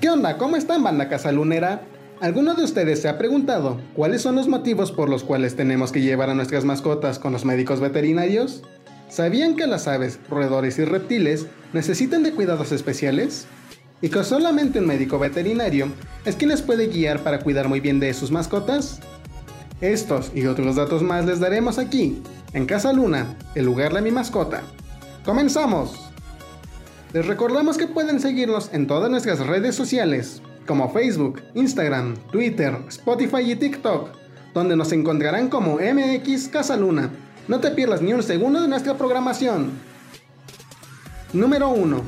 [0.00, 0.38] ¿Qué onda?
[0.38, 1.82] ¿Cómo están, banda casalunera?
[2.22, 6.00] ¿Alguno de ustedes se ha preguntado cuáles son los motivos por los cuales tenemos que
[6.00, 8.62] llevar a nuestras mascotas con los médicos veterinarios?
[9.10, 13.46] ¿Sabían que las aves, roedores y reptiles necesitan de cuidados especiales?
[14.00, 15.88] ¿Y que solamente un médico veterinario
[16.24, 19.00] es quien les puede guiar para cuidar muy bien de sus mascotas?
[19.82, 22.22] Estos y otros datos más les daremos aquí,
[22.54, 24.62] en Casa Luna, el lugar de mi mascota.
[25.26, 26.09] ¡Comenzamos!
[27.12, 33.50] Les recordamos que pueden seguirnos en todas nuestras redes sociales, como Facebook, Instagram, Twitter, Spotify
[33.50, 34.10] y TikTok,
[34.54, 37.10] donde nos encontrarán como MX Casaluna.
[37.48, 39.72] No te pierdas ni un segundo de nuestra programación.
[41.32, 42.00] Número 1.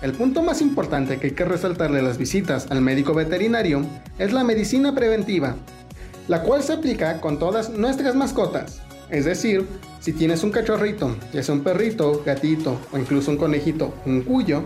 [0.00, 3.84] El punto más importante que hay que resaltarle a las visitas al médico veterinario
[4.18, 5.56] es la medicina preventiva,
[6.28, 8.80] la cual se aplica con todas nuestras mascotas.
[9.10, 9.66] Es decir,
[10.06, 14.62] si tienes un cachorrito, ya sea un perrito, gatito o incluso un conejito, un cuyo,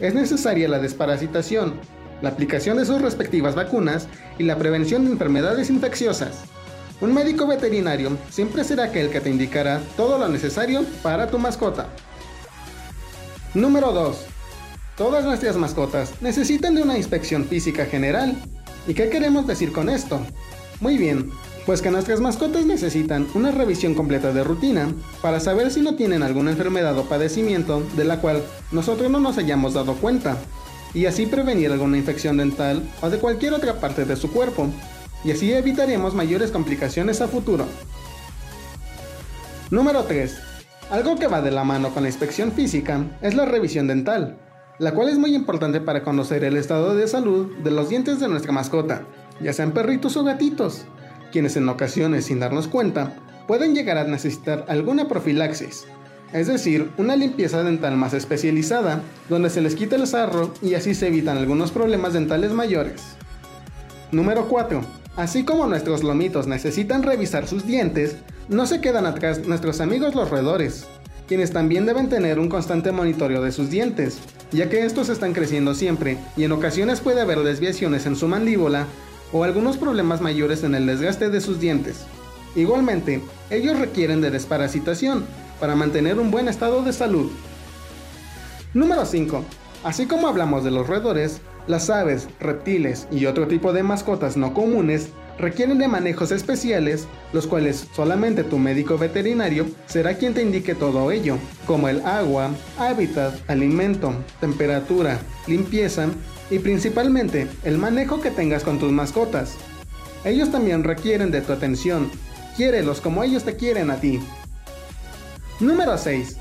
[0.00, 1.74] es necesaria la desparasitación,
[2.22, 6.40] la aplicación de sus respectivas vacunas y la prevención de enfermedades infecciosas.
[7.00, 11.86] Un médico veterinario siempre será aquel que te indicará todo lo necesario para tu mascota.
[13.54, 14.26] Número 2.
[14.96, 18.34] Todas nuestras mascotas necesitan de una inspección física general.
[18.88, 20.20] ¿Y qué queremos decir con esto?
[20.80, 21.30] Muy bien,
[21.66, 26.22] pues que nuestras mascotas necesitan una revisión completa de rutina para saber si no tienen
[26.22, 30.36] alguna enfermedad o padecimiento de la cual nosotros no nos hayamos dado cuenta,
[30.94, 34.68] y así prevenir alguna infección dental o de cualquier otra parte de su cuerpo,
[35.24, 37.66] y así evitaremos mayores complicaciones a futuro.
[39.70, 40.36] Número 3.
[40.90, 44.38] Algo que va de la mano con la inspección física es la revisión dental,
[44.78, 48.28] la cual es muy importante para conocer el estado de salud de los dientes de
[48.28, 49.04] nuestra mascota,
[49.40, 50.86] ya sean perritos o gatitos,
[51.32, 53.14] quienes en ocasiones sin darnos cuenta
[53.46, 55.86] pueden llegar a necesitar alguna profilaxis,
[56.32, 60.94] es decir, una limpieza dental más especializada, donde se les quita el sarro y así
[60.94, 63.02] se evitan algunos problemas dentales mayores.
[64.12, 64.80] Número 4.
[65.16, 68.16] Así como nuestros lomitos necesitan revisar sus dientes,
[68.48, 70.86] no se quedan atrás nuestros amigos los roedores,
[71.26, 74.18] quienes también deben tener un constante monitoreo de sus dientes,
[74.52, 78.86] ya que estos están creciendo siempre y en ocasiones puede haber desviaciones en su mandíbula
[79.32, 82.04] o algunos problemas mayores en el desgaste de sus dientes.
[82.56, 85.24] Igualmente, ellos requieren de desparasitación
[85.60, 87.30] para mantener un buen estado de salud.
[88.74, 89.44] Número 5.
[89.84, 94.54] Así como hablamos de los roedores, las aves, reptiles y otro tipo de mascotas no
[94.54, 100.74] comunes requieren de manejos especiales, los cuales solamente tu médico veterinario será quien te indique
[100.74, 101.36] todo ello,
[101.66, 106.08] como el agua, hábitat, alimento, temperatura, limpieza
[106.50, 109.54] y principalmente el manejo que tengas con tus mascotas.
[110.24, 112.10] Ellos también requieren de tu atención,
[112.56, 114.20] quiérelos como ellos te quieren a ti.
[115.60, 116.36] Número 6.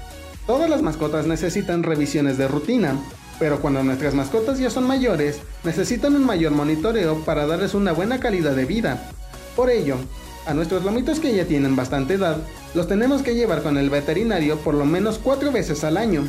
[0.47, 2.95] Todas las mascotas necesitan revisiones de rutina,
[3.37, 8.19] pero cuando nuestras mascotas ya son mayores, necesitan un mayor monitoreo para darles una buena
[8.19, 9.11] calidad de vida.
[9.55, 9.97] Por ello,
[10.45, 12.37] a nuestros lomitos que ya tienen bastante edad,
[12.73, 16.27] los tenemos que llevar con el veterinario por lo menos 4 veces al año.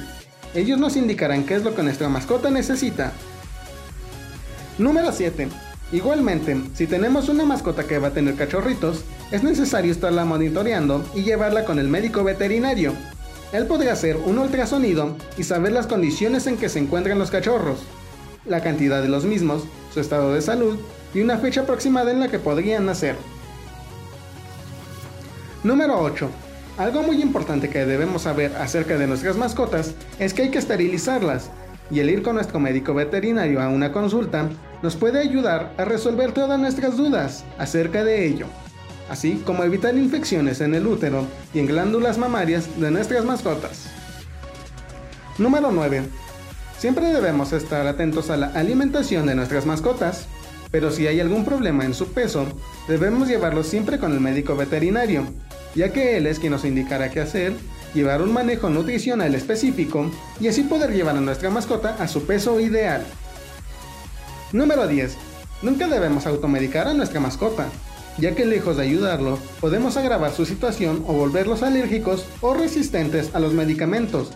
[0.55, 3.13] Ellos nos indicarán qué es lo que nuestra mascota necesita
[4.81, 5.47] Número 7.
[5.93, 11.23] Igualmente, si tenemos una mascota que va a tener cachorritos, es necesario estarla monitoreando y
[11.23, 12.95] llevarla con el médico veterinario.
[13.53, 17.81] Él podría hacer un ultrasonido y saber las condiciones en que se encuentran los cachorros,
[18.47, 20.79] la cantidad de los mismos, su estado de salud
[21.13, 23.17] y una fecha aproximada en la que podrían nacer.
[25.63, 26.27] Número 8.
[26.79, 31.51] Algo muy importante que debemos saber acerca de nuestras mascotas es que hay que esterilizarlas,
[31.91, 34.49] y el ir con nuestro médico veterinario a una consulta
[34.83, 38.47] nos puede ayudar a resolver todas nuestras dudas acerca de ello,
[39.09, 43.91] así como evitar infecciones en el útero y en glándulas mamarias de nuestras mascotas.
[45.39, 46.03] Número 9.
[46.79, 50.27] Siempre debemos estar atentos a la alimentación de nuestras mascotas,
[50.71, 52.47] pero si hay algún problema en su peso,
[52.89, 55.25] debemos llevarlo siempre con el médico veterinario,
[55.75, 57.55] ya que él es quien nos indicará qué hacer,
[57.95, 62.61] llevar un manejo nutricional específico y así poder llevar a nuestra mascota a su peso
[62.61, 63.05] ideal.
[64.53, 65.17] Número 10.
[65.63, 67.69] Nunca debemos automedicar a nuestra mascota,
[68.19, 73.41] ya que lejos de ayudarlo, podemos agravar su situación o volverlos alérgicos o resistentes a
[73.41, 74.33] los medicamentos,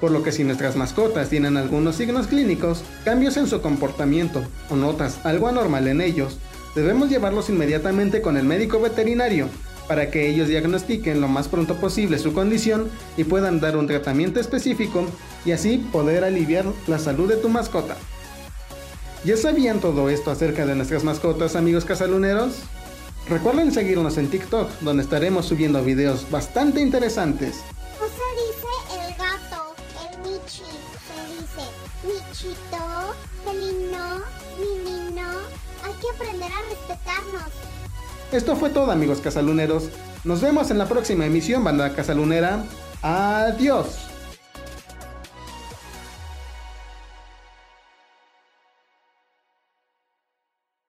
[0.00, 4.76] por lo que si nuestras mascotas tienen algunos signos clínicos, cambios en su comportamiento o
[4.76, 6.38] notas algo anormal en ellos,
[6.74, 9.48] debemos llevarlos inmediatamente con el médico veterinario
[9.88, 14.38] para que ellos diagnostiquen lo más pronto posible su condición y puedan dar un tratamiento
[14.38, 15.06] específico
[15.44, 17.96] y así poder aliviar la salud de tu mascota.
[19.24, 22.60] ¿Ya sabían todo esto acerca de nuestras mascotas, amigos casaluneros?
[23.28, 27.56] Recuerden seguirnos en TikTok, donde estaremos subiendo videos bastante interesantes.
[28.00, 29.74] No se dice el gato,
[30.04, 30.62] el Michi,
[31.04, 31.68] se dice
[32.04, 33.14] Michi Perrito,
[33.44, 34.22] felino,
[34.58, 35.28] menino,
[35.84, 37.77] hay que aprender a respetarnos.
[38.32, 39.88] Esto fue todo amigos casaluneros.
[40.24, 42.62] Nos vemos en la próxima emisión, banda casalunera.
[43.02, 44.07] Adiós.